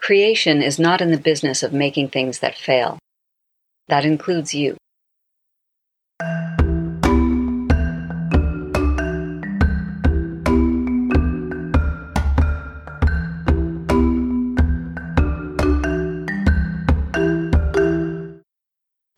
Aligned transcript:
Creation 0.00 0.62
is 0.62 0.78
not 0.78 1.00
in 1.00 1.10
the 1.10 1.18
business 1.18 1.62
of 1.62 1.72
making 1.72 2.08
things 2.08 2.38
that 2.38 2.56
fail. 2.56 2.98
That 3.88 4.04
includes 4.04 4.54
you. 4.54 4.76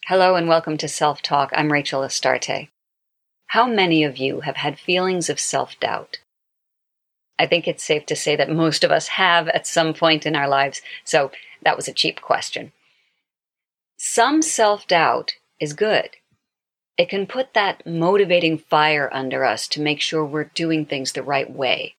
Hello 0.07 0.35
and 0.35 0.49
welcome 0.49 0.77
to 0.79 0.89
Self 0.89 1.23
Talk. 1.23 1.51
I'm 1.55 1.71
Rachel 1.71 2.03
Astarte. 2.03 2.69
How 3.49 3.67
many 3.67 4.03
of 4.03 4.17
you 4.17 4.41
have 4.41 4.57
had 4.57 4.79
feelings 4.79 5.29
of 5.29 5.39
self 5.39 5.79
doubt? 5.79 6.19
I 7.41 7.46
think 7.46 7.66
it's 7.66 7.82
safe 7.82 8.04
to 8.07 8.16
say 8.16 8.36
that 8.36 8.50
most 8.50 8.84
of 8.84 8.91
us 8.91 9.09
have 9.09 9.48
at 9.48 9.66
some 9.66 9.95
point 9.95 10.27
in 10.27 10.36
our 10.36 10.46
lives, 10.46 10.82
so 11.04 11.30
that 11.62 11.75
was 11.75 11.89
a 11.89 11.93
cheap 11.95 12.20
question. 12.20 12.72
Some 13.96 14.43
self 14.43 14.86
doubt 14.86 15.36
is 15.58 15.72
good. 15.72 16.11
It 16.98 17.08
can 17.08 17.26
put 17.26 17.54
that 17.54 17.86
motivating 17.86 18.58
fire 18.58 19.08
under 19.11 19.46
us 19.46 19.68
to 19.68 19.81
make 19.81 20.03
sure 20.03 20.22
we're 20.22 20.53
doing 20.54 20.84
things 20.84 21.12
the 21.12 21.22
right 21.22 21.50
way. 21.50 21.95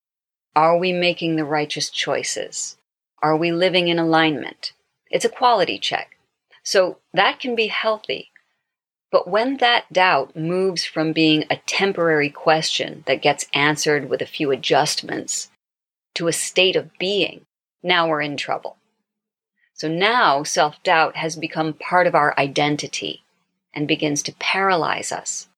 Are 0.55 0.77
we 0.77 0.93
making 0.93 1.37
the 1.37 1.45
righteous 1.45 1.89
choices? 1.89 2.77
Are 3.23 3.35
we 3.35 3.51
living 3.51 3.87
in 3.87 3.97
alignment? 3.97 4.73
It's 5.09 5.25
a 5.25 5.29
quality 5.29 5.79
check. 5.79 6.17
So 6.61 6.99
that 7.15 7.39
can 7.39 7.55
be 7.55 7.67
healthy. 7.67 8.30
But 9.11 9.27
when 9.27 9.57
that 9.57 9.91
doubt 9.91 10.37
moves 10.37 10.85
from 10.85 11.11
being 11.11 11.43
a 11.49 11.57
temporary 11.57 12.29
question 12.29 13.03
that 13.07 13.21
gets 13.21 13.47
answered 13.53 14.09
with 14.09 14.21
a 14.21 14.25
few 14.25 14.51
adjustments 14.51 15.51
to 16.15 16.27
a 16.27 16.33
state 16.33 16.77
of 16.77 16.97
being, 16.97 17.45
now 17.83 18.07
we're 18.07 18.21
in 18.21 18.37
trouble. 18.37 18.77
So 19.73 19.89
now 19.89 20.43
self 20.43 20.81
doubt 20.83 21.17
has 21.17 21.35
become 21.35 21.73
part 21.73 22.07
of 22.07 22.15
our 22.15 22.33
identity 22.37 23.23
and 23.73 23.87
begins 23.87 24.23
to 24.23 24.35
paralyze 24.35 25.11
us. 25.11 25.49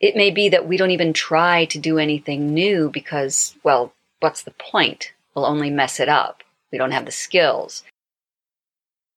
It 0.00 0.16
may 0.16 0.30
be 0.30 0.48
that 0.48 0.66
we 0.66 0.76
don't 0.76 0.90
even 0.90 1.12
try 1.12 1.64
to 1.66 1.78
do 1.78 1.98
anything 1.98 2.52
new 2.52 2.90
because, 2.90 3.54
well, 3.62 3.92
what's 4.20 4.42
the 4.42 4.50
point? 4.50 5.12
We'll 5.34 5.46
only 5.46 5.70
mess 5.70 6.00
it 6.00 6.08
up. 6.08 6.42
We 6.72 6.78
don't 6.78 6.90
have 6.90 7.06
the 7.06 7.12
skills. 7.12 7.84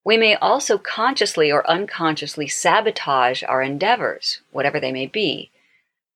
We 0.06 0.18
may 0.18 0.36
also 0.36 0.78
consciously 0.78 1.52
or 1.52 1.70
unconsciously 1.70 2.48
sabotage 2.48 3.44
our 3.44 3.64
endeavors, 3.64 4.42
whatever 4.52 4.80
they 4.80 4.92
may 4.92 5.08
be. 5.08 5.50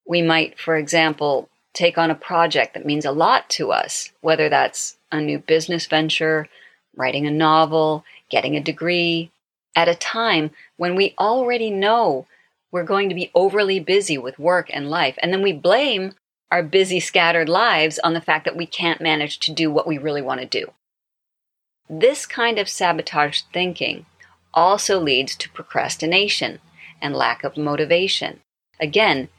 We 0.05 0.21
might, 0.21 0.59
for 0.59 0.77
example, 0.77 1.49
take 1.73 1.97
on 1.97 2.11
a 2.11 2.15
project 2.15 2.75
that 2.75 2.85
means 2.85 3.03
a 3.03 3.11
lot 3.11 3.49
to 3.49 3.71
us, 3.71 4.11
whether 4.21 4.47
that's 4.47 4.97
a 5.11 5.19
new 5.19 5.39
business 5.39 5.87
venture, 5.87 6.47
writing 6.95 7.25
a 7.25 7.31
novel, 7.31 8.05
getting 8.29 8.55
a 8.55 8.61
degree, 8.61 9.31
at 9.75 9.87
a 9.87 9.95
time 9.95 10.51
when 10.77 10.95
we 10.95 11.15
already 11.17 11.71
know 11.71 12.27
we're 12.71 12.83
going 12.83 13.09
to 13.09 13.15
be 13.15 13.31
overly 13.33 13.79
busy 13.79 14.17
with 14.17 14.37
work 14.37 14.69
and 14.71 14.89
life. 14.89 15.17
And 15.21 15.33
then 15.33 15.41
we 15.41 15.53
blame 15.53 16.13
our 16.51 16.61
busy, 16.61 16.99
scattered 16.99 17.49
lives 17.49 17.97
on 17.99 18.13
the 18.13 18.21
fact 18.21 18.45
that 18.45 18.55
we 18.55 18.65
can't 18.65 19.01
manage 19.01 19.39
to 19.39 19.53
do 19.53 19.71
what 19.71 19.87
we 19.87 19.97
really 19.97 20.21
want 20.21 20.41
to 20.41 20.45
do. 20.45 20.71
This 21.89 22.27
kind 22.27 22.59
of 22.59 22.69
sabotage 22.69 23.41
thinking 23.51 24.05
also 24.53 24.99
leads 24.99 25.35
to 25.37 25.49
procrastination 25.49 26.59
and 27.01 27.15
lack 27.15 27.43
of 27.43 27.57
motivation. 27.57 28.41
Again, 28.79 29.29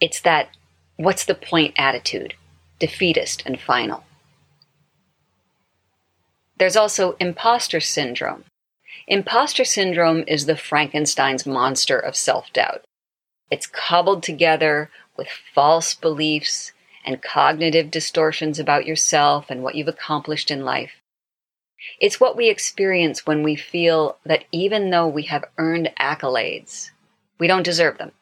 it's 0.00 0.20
that 0.20 0.48
what's 0.96 1.24
the 1.24 1.34
point 1.34 1.74
attitude, 1.76 2.34
defeatist 2.80 3.42
and 3.46 3.60
final. 3.60 4.04
There's 6.58 6.76
also 6.76 7.16
imposter 7.20 7.80
syndrome. 7.80 8.44
Imposter 9.06 9.64
syndrome 9.64 10.24
is 10.26 10.46
the 10.46 10.56
Frankenstein's 10.56 11.46
monster 11.46 11.98
of 11.98 12.16
self 12.16 12.52
doubt. 12.52 12.82
It's 13.50 13.66
cobbled 13.66 14.22
together 14.22 14.90
with 15.16 15.28
false 15.28 15.94
beliefs 15.94 16.72
and 17.04 17.22
cognitive 17.22 17.90
distortions 17.90 18.58
about 18.58 18.86
yourself 18.86 19.50
and 19.50 19.62
what 19.62 19.74
you've 19.74 19.88
accomplished 19.88 20.50
in 20.50 20.64
life. 20.64 21.00
It's 22.00 22.20
what 22.20 22.36
we 22.36 22.48
experience 22.48 23.26
when 23.26 23.42
we 23.42 23.56
feel 23.56 24.18
that 24.24 24.44
even 24.52 24.90
though 24.90 25.06
we 25.06 25.24
have 25.24 25.44
earned 25.58 25.90
accolades, 25.98 26.90
we 27.38 27.46
don't 27.46 27.62
deserve 27.62 27.98
them. 27.98 28.12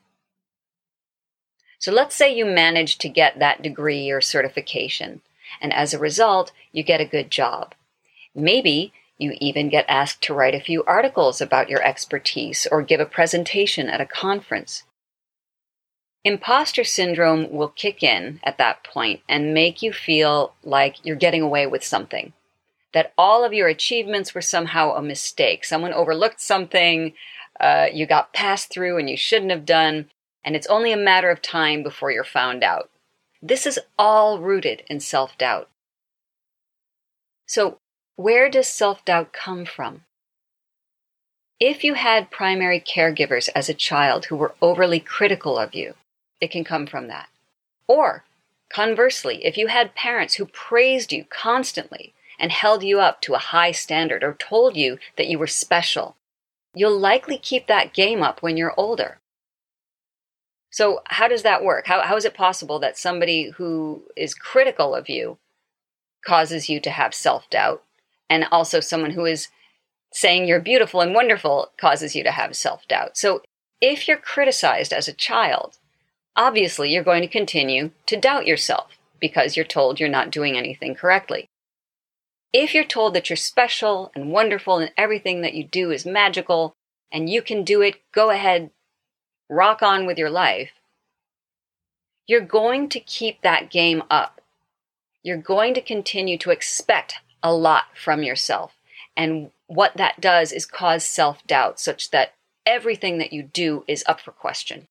So 1.78 1.90
let's 1.90 2.14
say 2.14 2.34
you 2.34 2.44
manage 2.44 2.98
to 2.98 3.08
get 3.08 3.38
that 3.38 3.62
degree 3.62 4.10
or 4.10 4.20
certification, 4.20 5.20
and 5.60 5.72
as 5.72 5.92
a 5.92 5.98
result, 5.98 6.52
you 6.70 6.82
get 6.82 7.00
a 7.00 7.04
good 7.04 7.30
job. 7.30 7.74
Maybe 8.34 8.92
you 9.18 9.36
even 9.40 9.68
get 9.68 9.84
asked 9.88 10.22
to 10.22 10.34
write 10.34 10.54
a 10.54 10.60
few 10.60 10.84
articles 10.84 11.40
about 11.40 11.68
your 11.68 11.82
expertise 11.82 12.66
or 12.70 12.82
give 12.82 13.00
a 13.00 13.06
presentation 13.06 13.88
at 13.88 14.00
a 14.00 14.06
conference. 14.06 14.84
Imposter 16.24 16.84
syndrome 16.84 17.50
will 17.50 17.68
kick 17.68 18.02
in 18.02 18.38
at 18.44 18.58
that 18.58 18.84
point 18.84 19.20
and 19.28 19.52
make 19.52 19.82
you 19.82 19.92
feel 19.92 20.54
like 20.62 21.04
you're 21.04 21.16
getting 21.16 21.42
away 21.42 21.66
with 21.66 21.84
something 21.84 22.32
that 22.92 23.12
all 23.16 23.44
of 23.44 23.52
your 23.52 23.68
achievements 23.68 24.34
were 24.34 24.42
somehow 24.42 24.92
a 24.92 25.02
mistake. 25.02 25.64
Someone 25.64 25.92
overlooked 25.92 26.40
something, 26.40 27.14
uh, 27.60 27.86
you 27.92 28.06
got 28.06 28.32
passed 28.32 28.70
through 28.70 28.98
and 28.98 29.08
you 29.08 29.16
shouldn't 29.16 29.50
have 29.50 29.64
done, 29.64 30.10
and 30.44 30.56
it's 30.56 30.66
only 30.66 30.92
a 30.92 30.96
matter 30.96 31.30
of 31.30 31.40
time 31.40 31.82
before 31.82 32.10
you're 32.10 32.24
found 32.24 32.62
out. 32.62 32.90
This 33.40 33.66
is 33.66 33.78
all 33.98 34.38
rooted 34.38 34.82
in 34.88 35.00
self 35.00 35.36
doubt. 35.38 35.68
So, 37.46 37.78
where 38.16 38.48
does 38.48 38.68
self 38.68 39.04
doubt 39.04 39.32
come 39.32 39.64
from? 39.64 40.02
If 41.58 41.84
you 41.84 41.94
had 41.94 42.30
primary 42.30 42.80
caregivers 42.80 43.48
as 43.54 43.68
a 43.68 43.74
child 43.74 44.26
who 44.26 44.36
were 44.36 44.54
overly 44.60 44.98
critical 44.98 45.58
of 45.58 45.74
you, 45.74 45.94
it 46.40 46.50
can 46.50 46.64
come 46.64 46.86
from 46.86 47.06
that. 47.06 47.28
Or, 47.86 48.24
conversely, 48.72 49.44
if 49.44 49.56
you 49.56 49.68
had 49.68 49.94
parents 49.94 50.34
who 50.34 50.46
praised 50.46 51.12
you 51.12 51.24
constantly, 51.24 52.14
and 52.42 52.50
held 52.50 52.82
you 52.82 52.98
up 52.98 53.20
to 53.20 53.34
a 53.34 53.38
high 53.38 53.70
standard 53.70 54.24
or 54.24 54.34
told 54.34 54.76
you 54.76 54.98
that 55.16 55.28
you 55.28 55.38
were 55.38 55.46
special, 55.46 56.16
you'll 56.74 56.98
likely 56.98 57.38
keep 57.38 57.68
that 57.68 57.94
game 57.94 58.20
up 58.20 58.42
when 58.42 58.56
you're 58.56 58.74
older. 58.76 59.20
So, 60.68 61.02
how 61.06 61.28
does 61.28 61.44
that 61.44 61.62
work? 61.62 61.86
How, 61.86 62.02
how 62.02 62.16
is 62.16 62.24
it 62.24 62.34
possible 62.34 62.80
that 62.80 62.98
somebody 62.98 63.50
who 63.50 64.02
is 64.16 64.34
critical 64.34 64.94
of 64.94 65.08
you 65.08 65.38
causes 66.26 66.68
you 66.68 66.80
to 66.80 66.90
have 66.90 67.14
self 67.14 67.48
doubt, 67.48 67.84
and 68.28 68.46
also 68.50 68.80
someone 68.80 69.12
who 69.12 69.24
is 69.24 69.48
saying 70.12 70.46
you're 70.46 70.60
beautiful 70.60 71.00
and 71.00 71.14
wonderful 71.14 71.70
causes 71.78 72.16
you 72.16 72.24
to 72.24 72.32
have 72.32 72.56
self 72.56 72.88
doubt? 72.88 73.16
So, 73.16 73.42
if 73.80 74.08
you're 74.08 74.16
criticized 74.16 74.92
as 74.92 75.06
a 75.06 75.12
child, 75.12 75.78
obviously 76.34 76.90
you're 76.90 77.04
going 77.04 77.22
to 77.22 77.28
continue 77.28 77.90
to 78.06 78.16
doubt 78.16 78.46
yourself 78.46 78.98
because 79.20 79.56
you're 79.56 79.64
told 79.64 80.00
you're 80.00 80.08
not 80.08 80.30
doing 80.30 80.56
anything 80.56 80.94
correctly. 80.94 81.48
If 82.52 82.74
you're 82.74 82.84
told 82.84 83.14
that 83.14 83.30
you're 83.30 83.36
special 83.36 84.12
and 84.14 84.30
wonderful 84.30 84.78
and 84.78 84.92
everything 84.96 85.40
that 85.40 85.54
you 85.54 85.64
do 85.64 85.90
is 85.90 86.04
magical 86.04 86.74
and 87.10 87.30
you 87.30 87.40
can 87.40 87.64
do 87.64 87.80
it, 87.80 88.00
go 88.12 88.30
ahead, 88.30 88.70
rock 89.48 89.82
on 89.82 90.06
with 90.06 90.18
your 90.18 90.30
life, 90.30 90.72
you're 92.26 92.40
going 92.40 92.88
to 92.90 93.00
keep 93.00 93.40
that 93.42 93.70
game 93.70 94.02
up. 94.10 94.40
You're 95.22 95.38
going 95.38 95.74
to 95.74 95.80
continue 95.80 96.36
to 96.38 96.50
expect 96.50 97.14
a 97.42 97.54
lot 97.54 97.84
from 97.94 98.22
yourself. 98.22 98.72
And 99.16 99.50
what 99.66 99.96
that 99.96 100.20
does 100.20 100.52
is 100.52 100.66
cause 100.66 101.04
self 101.04 101.46
doubt, 101.46 101.80
such 101.80 102.10
that 102.10 102.34
everything 102.66 103.18
that 103.18 103.32
you 103.32 103.42
do 103.42 103.84
is 103.88 104.04
up 104.06 104.20
for 104.20 104.32
question. 104.32 104.88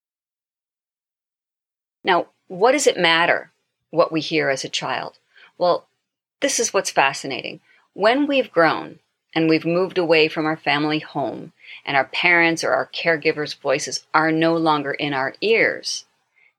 Now, 2.03 2.28
what 2.47 2.72
does 2.72 2.88
it 2.88 2.97
matter 2.97 3.51
what 3.91 4.11
we 4.11 4.22
hear 4.22 4.49
as 4.49 4.63
a 4.63 4.69
child? 4.69 5.19
Well, 5.57 5.88
this 6.41 6.59
is 6.59 6.74
what's 6.74 6.91
fascinating. 6.91 7.62
When 7.94 8.28
we've 8.28 8.52
grown 8.52 9.00
and 9.34 9.47
we've 9.47 9.66
moved 9.66 9.97
away 9.97 10.28
from 10.28 10.46
our 10.46 10.58
family 10.58 10.99
home, 10.99 11.53
and 11.85 11.96
our 11.96 12.05
parents 12.05 12.64
or 12.64 12.72
our 12.72 12.88
caregivers' 12.88 13.59
voices 13.59 14.05
are 14.14 14.32
no 14.32 14.55
longer 14.55 14.91
in 14.91 15.14
our 15.14 15.34
ears, 15.41 16.05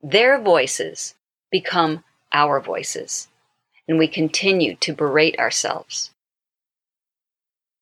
their 0.02 0.40
voices 0.40 1.14
become 1.50 2.02
our 2.32 2.60
voices, 2.60 3.28
and 3.86 3.98
we 3.98 4.08
continue 4.08 4.74
to 4.76 4.94
berate 4.94 5.38
ourselves. 5.38 6.10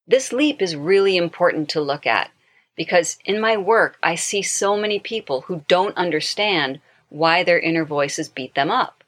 This 0.07 0.33
leap 0.33 0.61
is 0.61 0.75
really 0.75 1.17
important 1.17 1.69
to 1.71 1.81
look 1.81 2.07
at 2.07 2.31
because 2.77 3.19
in 3.25 3.41
my 3.41 3.57
work, 3.57 3.97
I 4.03 4.17
see 4.17 4.43
so 4.43 4.77
many 4.77 4.99
people 4.99 5.43
who 5.43 5.65
don't 5.69 5.97
understand 5.97 6.81
why 7.09 7.43
their 7.43 7.61
inner 7.61 7.85
voices 7.85 8.29
beat 8.29 8.55
them 8.55 8.71
up. 8.71 9.05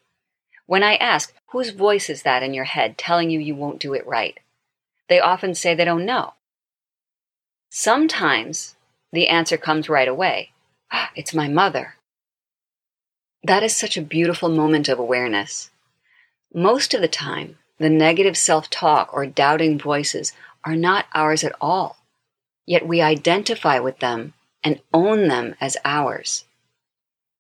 When 0.67 0.83
I 0.83 0.95
ask, 0.97 1.35
whose 1.53 1.71
voice 1.71 2.09
is 2.09 2.23
that 2.23 2.43
in 2.43 2.55
your 2.55 2.65
head 2.65 2.97
telling 2.99 3.31
you 3.31 3.39
you 3.39 3.55
won't 3.55 3.79
do 3.79 3.93
it 3.93 4.07
right? 4.07 4.41
They 5.09 5.21
often 5.21 5.55
say 5.55 5.75
they 5.75 5.85
don't 5.85 6.07
know. 6.07 6.35
Sometimes 7.71 8.75
the 9.13 9.29
answer 9.29 9.59
comes 9.59 9.89
right 9.89 10.09
away. 10.09 10.51
Ah, 10.91 11.11
it's 11.15 11.35
my 11.35 11.49
mother. 11.49 11.97
That 13.45 13.63
is 13.63 13.77
such 13.77 13.97
a 13.97 14.03
beautiful 14.03 14.49
moment 14.49 14.89
of 14.89 14.99
awareness. 14.99 15.71
Most 16.55 16.95
of 16.95 17.03
the 17.03 17.09
time, 17.09 17.59
the 17.79 17.91
negative 17.91 18.37
self 18.37 18.71
talk 18.71 19.13
or 19.13 19.27
doubting 19.27 19.79
voices 19.79 20.33
are 20.65 20.77
not 20.77 21.07
ours 21.15 21.45
at 21.45 21.55
all, 21.61 21.99
yet 22.67 22.87
we 22.87 23.03
identify 23.03 23.79
with 23.79 23.99
them 23.99 24.33
and 24.65 24.81
own 24.95 25.29
them 25.29 25.55
as 25.61 25.77
ours. 25.85 26.45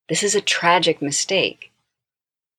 This 0.08 0.22
is 0.22 0.34
a 0.34 0.40
tragic 0.42 1.00
mistake. 1.00 1.71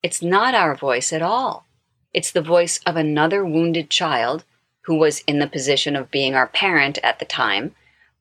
It's 0.03 0.21
not 0.21 0.53
our 0.53 0.75
voice 0.75 1.13
at 1.13 1.21
all. 1.21 1.65
It's 2.13 2.31
the 2.31 2.41
voice 2.41 2.79
of 2.85 2.97
another 2.97 3.45
wounded 3.45 3.89
child 3.89 4.44
who 4.81 4.95
was 4.95 5.21
in 5.21 5.39
the 5.39 5.47
position 5.47 5.95
of 5.95 6.11
being 6.11 6.35
our 6.35 6.47
parent 6.47 7.00
at 7.01 7.19
the 7.19 7.25
time, 7.25 7.73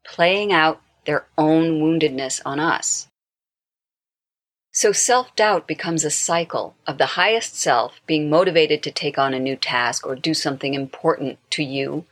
playing 0.04 0.52
out 0.52 0.80
their 1.06 1.26
own 1.36 1.80
woundedness 1.80 2.40
on 2.46 2.60
us. 2.60 3.08
So 4.70 4.92
self 4.92 5.34
doubt 5.36 5.66
becomes 5.66 6.04
a 6.04 6.10
cycle 6.10 6.76
of 6.86 6.96
the 6.98 7.18
highest 7.18 7.56
self 7.56 8.00
being 8.06 8.30
motivated 8.30 8.82
to 8.84 8.90
take 8.90 9.18
on 9.18 9.34
a 9.34 9.40
new 9.40 9.56
task 9.56 10.06
or 10.06 10.14
do 10.14 10.32
something 10.32 10.74
important 10.74 11.38
to 11.50 11.64
you, 11.64 12.06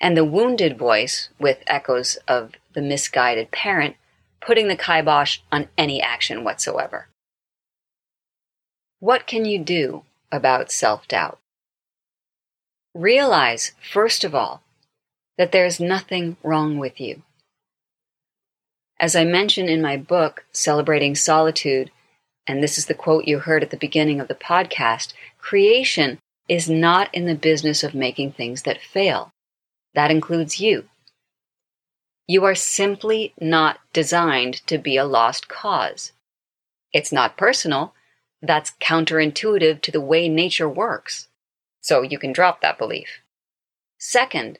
and 0.00 0.16
the 0.16 0.24
wounded 0.24 0.78
voice, 0.78 1.30
with 1.40 1.64
echoes 1.66 2.16
of 2.28 2.52
the 2.74 2.82
misguided 2.82 3.50
parent, 3.50 3.96
putting 4.40 4.68
the 4.68 4.76
kibosh 4.76 5.40
on 5.50 5.68
any 5.76 6.00
action 6.00 6.44
whatsoever. 6.44 7.07
What 9.00 9.26
can 9.26 9.44
you 9.44 9.58
do 9.58 10.02
about 10.32 10.72
self 10.72 11.06
doubt? 11.06 11.38
Realize, 12.94 13.72
first 13.92 14.24
of 14.24 14.34
all, 14.34 14.62
that 15.36 15.52
there's 15.52 15.78
nothing 15.78 16.36
wrong 16.42 16.78
with 16.78 17.00
you. 17.00 17.22
As 18.98 19.14
I 19.14 19.24
mention 19.24 19.68
in 19.68 19.80
my 19.80 19.96
book, 19.96 20.44
Celebrating 20.50 21.14
Solitude, 21.14 21.92
and 22.48 22.60
this 22.60 22.76
is 22.76 22.86
the 22.86 22.94
quote 22.94 23.28
you 23.28 23.38
heard 23.38 23.62
at 23.62 23.70
the 23.70 23.76
beginning 23.76 24.20
of 24.20 24.26
the 24.26 24.34
podcast 24.34 25.12
creation 25.38 26.18
is 26.48 26.68
not 26.68 27.14
in 27.14 27.26
the 27.26 27.36
business 27.36 27.84
of 27.84 27.94
making 27.94 28.32
things 28.32 28.62
that 28.62 28.82
fail. 28.82 29.30
That 29.94 30.10
includes 30.10 30.58
you. 30.58 30.88
You 32.26 32.44
are 32.44 32.54
simply 32.56 33.32
not 33.40 33.78
designed 33.92 34.66
to 34.66 34.76
be 34.76 34.96
a 34.96 35.04
lost 35.04 35.48
cause. 35.48 36.12
It's 36.92 37.12
not 37.12 37.36
personal. 37.36 37.94
That's 38.40 38.72
counterintuitive 38.80 39.80
to 39.82 39.90
the 39.90 40.00
way 40.00 40.28
nature 40.28 40.68
works. 40.68 41.28
So 41.80 42.02
you 42.02 42.18
can 42.18 42.32
drop 42.32 42.60
that 42.60 42.78
belief. 42.78 43.20
Second, 43.98 44.58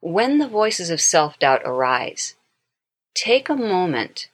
when 0.00 0.38
the 0.38 0.48
voices 0.48 0.90
of 0.90 1.00
self 1.00 1.38
doubt 1.38 1.62
arise, 1.64 2.36
take 3.14 3.48
a 3.48 3.56
moment 3.56 4.28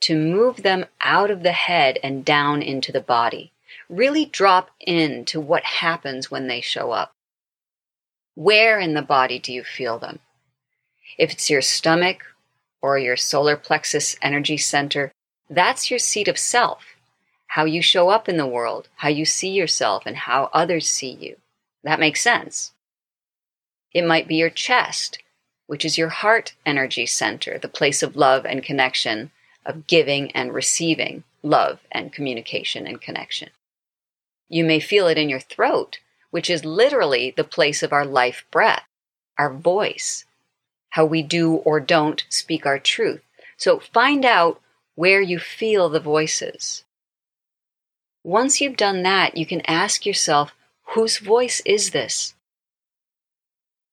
to 0.00 0.16
move 0.16 0.62
them 0.62 0.86
out 1.00 1.30
of 1.30 1.42
the 1.42 1.52
head 1.52 1.98
and 2.02 2.24
down 2.24 2.62
into 2.62 2.92
the 2.92 3.00
body. 3.00 3.52
Really 3.88 4.24
drop 4.24 4.70
into 4.80 5.40
what 5.40 5.64
happens 5.64 6.30
when 6.30 6.46
they 6.46 6.60
show 6.60 6.92
up. 6.92 7.12
Where 8.34 8.78
in 8.78 8.94
the 8.94 9.02
body 9.02 9.38
do 9.38 9.52
you 9.52 9.64
feel 9.64 9.98
them? 9.98 10.20
If 11.18 11.32
it's 11.32 11.50
your 11.50 11.60
stomach 11.60 12.24
or 12.80 12.98
your 12.98 13.16
solar 13.16 13.56
plexus 13.56 14.16
energy 14.22 14.56
center, 14.56 15.12
that's 15.50 15.90
your 15.90 15.98
seat 15.98 16.28
of 16.28 16.38
self. 16.38 16.96
How 17.54 17.64
you 17.64 17.82
show 17.82 18.10
up 18.10 18.28
in 18.28 18.36
the 18.36 18.46
world, 18.46 18.88
how 18.94 19.08
you 19.08 19.24
see 19.24 19.50
yourself, 19.50 20.04
and 20.06 20.16
how 20.16 20.50
others 20.52 20.88
see 20.88 21.10
you. 21.10 21.36
That 21.82 21.98
makes 21.98 22.22
sense. 22.22 22.72
It 23.92 24.06
might 24.06 24.28
be 24.28 24.36
your 24.36 24.50
chest, 24.50 25.18
which 25.66 25.84
is 25.84 25.98
your 25.98 26.10
heart 26.10 26.54
energy 26.64 27.06
center, 27.06 27.58
the 27.58 27.66
place 27.66 28.04
of 28.04 28.14
love 28.14 28.46
and 28.46 28.62
connection, 28.62 29.32
of 29.66 29.88
giving 29.88 30.30
and 30.30 30.54
receiving 30.54 31.24
love 31.42 31.80
and 31.90 32.12
communication 32.12 32.86
and 32.86 33.00
connection. 33.00 33.50
You 34.48 34.64
may 34.64 34.78
feel 34.78 35.08
it 35.08 35.18
in 35.18 35.28
your 35.28 35.40
throat, 35.40 35.98
which 36.30 36.50
is 36.50 36.64
literally 36.64 37.34
the 37.36 37.42
place 37.42 37.82
of 37.82 37.92
our 37.92 38.06
life 38.06 38.44
breath, 38.52 38.84
our 39.36 39.52
voice, 39.52 40.24
how 40.90 41.04
we 41.04 41.20
do 41.20 41.56
or 41.56 41.80
don't 41.80 42.22
speak 42.28 42.64
our 42.64 42.78
truth. 42.78 43.22
So 43.56 43.80
find 43.80 44.24
out 44.24 44.60
where 44.94 45.20
you 45.20 45.40
feel 45.40 45.88
the 45.88 45.98
voices. 45.98 46.84
Once 48.30 48.60
you've 48.60 48.76
done 48.76 49.02
that, 49.02 49.36
you 49.36 49.44
can 49.44 49.60
ask 49.66 50.06
yourself, 50.06 50.54
whose 50.94 51.18
voice 51.18 51.60
is 51.66 51.90
this? 51.90 52.36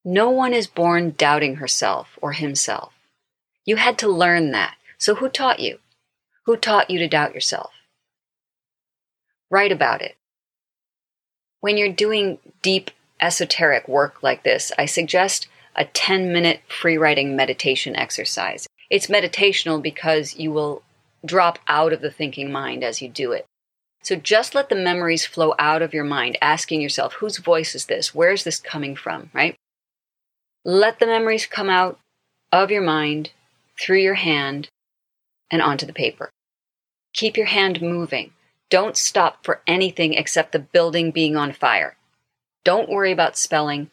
No 0.04 0.30
one 0.30 0.54
is 0.54 0.68
born 0.68 1.12
doubting 1.18 1.56
herself 1.56 2.16
or 2.22 2.34
himself. 2.34 2.92
You 3.64 3.74
had 3.74 3.98
to 3.98 4.06
learn 4.06 4.52
that. 4.52 4.76
So 4.96 5.16
who 5.16 5.28
taught 5.28 5.58
you? 5.58 5.80
Who 6.44 6.56
taught 6.56 6.88
you 6.88 7.00
to 7.00 7.08
doubt 7.08 7.34
yourself? 7.34 7.72
Write 9.50 9.72
about 9.72 10.02
it. 10.02 10.16
When 11.58 11.76
you're 11.76 11.92
doing 11.92 12.38
deep 12.62 12.92
esoteric 13.20 13.88
work 13.88 14.22
like 14.22 14.44
this, 14.44 14.70
I 14.78 14.86
suggest 14.86 15.48
a 15.74 15.84
10 15.84 16.32
minute 16.32 16.60
free 16.68 16.96
writing 16.96 17.34
meditation 17.34 17.96
exercise. 17.96 18.68
It's 18.88 19.08
meditational 19.08 19.82
because 19.82 20.36
you 20.36 20.52
will 20.52 20.84
drop 21.24 21.58
out 21.66 21.92
of 21.92 22.00
the 22.00 22.12
thinking 22.12 22.52
mind 22.52 22.84
as 22.84 23.02
you 23.02 23.08
do 23.08 23.32
it. 23.32 23.44
So 24.02 24.16
just 24.16 24.54
let 24.54 24.68
the 24.68 24.76
memories 24.76 25.26
flow 25.26 25.54
out 25.58 25.82
of 25.82 25.92
your 25.92 26.04
mind, 26.04 26.38
asking 26.40 26.80
yourself, 26.80 27.14
whose 27.14 27.38
voice 27.38 27.74
is 27.74 27.86
this? 27.86 28.14
Where 28.14 28.32
is 28.32 28.44
this 28.44 28.60
coming 28.60 28.96
from, 28.96 29.30
right? 29.34 29.56
Let 30.64 30.98
the 30.98 31.06
memories 31.06 31.46
come 31.46 31.68
out 31.68 31.98
of 32.52 32.70
your 32.70 32.82
mind 32.82 33.32
through 33.78 33.98
your 33.98 34.14
hand 34.14 34.68
and 35.50 35.62
onto 35.62 35.86
the 35.86 35.92
paper. 35.92 36.30
Keep 37.12 37.36
your 37.36 37.46
hand 37.46 37.82
moving. 37.82 38.32
Don't 38.70 38.96
stop 38.96 39.44
for 39.44 39.62
anything 39.66 40.14
except 40.14 40.52
the 40.52 40.58
building 40.58 41.10
being 41.10 41.36
on 41.36 41.52
fire. 41.52 41.96
Don't 42.64 42.90
worry 42.90 43.12
about 43.12 43.36
spelling. 43.36 43.90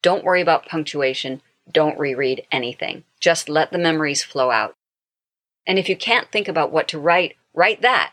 Don't 0.00 0.24
worry 0.24 0.40
about 0.40 0.66
punctuation. 0.66 1.42
Don't 1.70 1.98
reread 1.98 2.46
anything. 2.52 3.04
Just 3.20 3.48
let 3.48 3.72
the 3.72 3.78
memories 3.78 4.22
flow 4.22 4.50
out. 4.50 4.74
And 5.66 5.78
if 5.78 5.88
you 5.88 5.96
can't 5.96 6.30
think 6.30 6.48
about 6.48 6.72
what 6.72 6.88
to 6.88 6.98
write, 6.98 7.36
write 7.54 7.82
that. 7.82 8.12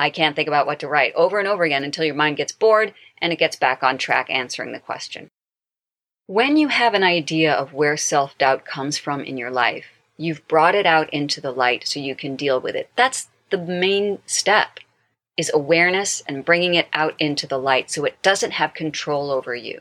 I 0.00 0.08
can't 0.08 0.34
think 0.34 0.48
about 0.48 0.66
what 0.66 0.80
to 0.80 0.88
write 0.88 1.12
over 1.14 1.38
and 1.38 1.46
over 1.46 1.62
again 1.62 1.84
until 1.84 2.06
your 2.06 2.14
mind 2.14 2.38
gets 2.38 2.52
bored 2.52 2.94
and 3.18 3.34
it 3.34 3.38
gets 3.38 3.54
back 3.54 3.82
on 3.82 3.98
track 3.98 4.28
answering 4.30 4.72
the 4.72 4.80
question. 4.80 5.28
When 6.26 6.56
you 6.56 6.68
have 6.68 6.94
an 6.94 7.02
idea 7.02 7.52
of 7.52 7.74
where 7.74 7.98
self 7.98 8.38
doubt 8.38 8.64
comes 8.64 8.96
from 8.96 9.20
in 9.20 9.36
your 9.36 9.50
life, 9.50 9.84
you've 10.16 10.48
brought 10.48 10.74
it 10.74 10.86
out 10.86 11.12
into 11.12 11.42
the 11.42 11.50
light 11.50 11.86
so 11.86 12.00
you 12.00 12.14
can 12.14 12.34
deal 12.34 12.58
with 12.58 12.74
it. 12.74 12.88
That's 12.96 13.28
the 13.50 13.58
main 13.58 14.20
step 14.24 14.80
is 15.36 15.50
awareness 15.52 16.22
and 16.26 16.46
bringing 16.46 16.74
it 16.74 16.88
out 16.94 17.14
into 17.18 17.46
the 17.46 17.58
light 17.58 17.90
so 17.90 18.06
it 18.06 18.22
doesn't 18.22 18.52
have 18.52 18.72
control 18.72 19.30
over 19.30 19.54
you. 19.54 19.80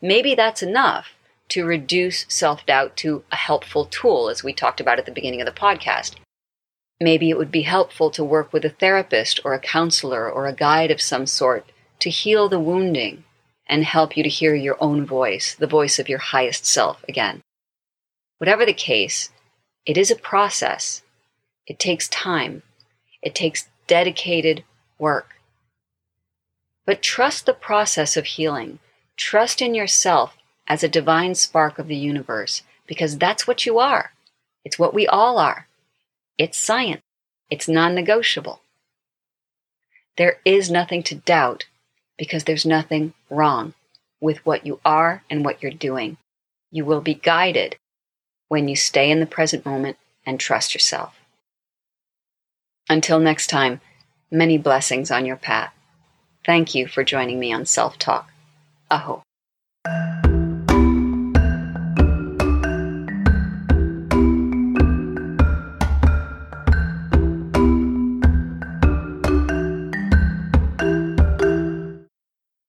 Maybe 0.00 0.36
that's 0.36 0.62
enough 0.62 1.14
to 1.48 1.64
reduce 1.64 2.26
self 2.28 2.64
doubt 2.64 2.96
to 2.98 3.24
a 3.32 3.36
helpful 3.36 3.86
tool, 3.86 4.28
as 4.28 4.44
we 4.44 4.52
talked 4.52 4.80
about 4.80 5.00
at 5.00 5.06
the 5.06 5.12
beginning 5.12 5.40
of 5.40 5.46
the 5.46 5.60
podcast. 5.60 6.14
Maybe 7.00 7.30
it 7.30 7.38
would 7.38 7.52
be 7.52 7.62
helpful 7.62 8.10
to 8.10 8.24
work 8.24 8.52
with 8.52 8.64
a 8.64 8.70
therapist 8.70 9.40
or 9.44 9.54
a 9.54 9.60
counselor 9.60 10.30
or 10.30 10.46
a 10.46 10.52
guide 10.52 10.90
of 10.90 11.00
some 11.00 11.26
sort 11.26 11.66
to 12.00 12.10
heal 12.10 12.48
the 12.48 12.58
wounding 12.58 13.24
and 13.68 13.84
help 13.84 14.16
you 14.16 14.22
to 14.22 14.28
hear 14.28 14.54
your 14.54 14.76
own 14.80 15.06
voice, 15.06 15.54
the 15.54 15.66
voice 15.66 15.98
of 15.98 16.08
your 16.08 16.18
highest 16.18 16.66
self 16.66 17.04
again. 17.08 17.42
Whatever 18.38 18.66
the 18.66 18.72
case, 18.72 19.30
it 19.86 19.96
is 19.96 20.10
a 20.10 20.16
process. 20.16 21.02
It 21.66 21.78
takes 21.78 22.08
time. 22.08 22.62
It 23.22 23.34
takes 23.34 23.68
dedicated 23.86 24.64
work. 24.98 25.36
But 26.84 27.02
trust 27.02 27.46
the 27.46 27.52
process 27.52 28.16
of 28.16 28.24
healing. 28.24 28.78
Trust 29.16 29.60
in 29.60 29.74
yourself 29.74 30.36
as 30.66 30.82
a 30.82 30.88
divine 30.88 31.34
spark 31.34 31.78
of 31.78 31.86
the 31.86 31.96
universe 31.96 32.62
because 32.86 33.18
that's 33.18 33.46
what 33.46 33.66
you 33.66 33.78
are. 33.78 34.12
It's 34.64 34.78
what 34.78 34.94
we 34.94 35.06
all 35.06 35.38
are. 35.38 35.67
It's 36.38 36.58
science. 36.58 37.02
It's 37.50 37.68
non 37.68 37.94
negotiable. 37.94 38.60
There 40.16 40.38
is 40.44 40.70
nothing 40.70 41.02
to 41.04 41.16
doubt 41.16 41.66
because 42.16 42.44
there's 42.44 42.66
nothing 42.66 43.14
wrong 43.28 43.74
with 44.20 44.44
what 44.46 44.66
you 44.66 44.80
are 44.84 45.24
and 45.28 45.44
what 45.44 45.62
you're 45.62 45.72
doing. 45.72 46.16
You 46.70 46.84
will 46.84 47.00
be 47.00 47.14
guided 47.14 47.76
when 48.48 48.68
you 48.68 48.76
stay 48.76 49.10
in 49.10 49.20
the 49.20 49.26
present 49.26 49.66
moment 49.66 49.96
and 50.24 50.38
trust 50.38 50.74
yourself. 50.74 51.18
Until 52.88 53.18
next 53.18 53.48
time, 53.48 53.80
many 54.30 54.58
blessings 54.58 55.10
on 55.10 55.26
your 55.26 55.36
path. 55.36 55.72
Thank 56.44 56.74
you 56.74 56.86
for 56.86 57.04
joining 57.04 57.38
me 57.38 57.52
on 57.52 57.66
Self 57.66 57.98
Talk. 57.98 58.30
Aho. 58.90 59.22